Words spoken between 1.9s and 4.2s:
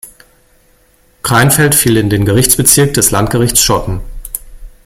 in den Gerichtsbezirk des „Landgerichts Schotten“.